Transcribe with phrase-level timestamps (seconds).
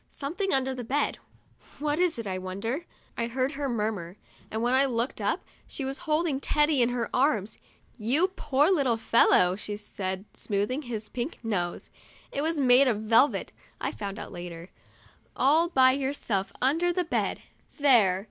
[0.09, 1.19] "Something under the bed—
[1.77, 4.17] what is it, I wonder?" I heard her murmur,
[4.49, 7.59] and when I looked up she was holding Teddy in her arms.
[7.99, 11.91] "You poor little fellow!' she said, smoothing his pink nose
[12.31, 14.69] (it was made of velvet, I found out later);
[15.35, 17.43] "all by yourself under the bed.
[17.77, 18.19] There!"